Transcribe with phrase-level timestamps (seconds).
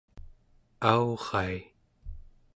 [0.91, 1.57] aurai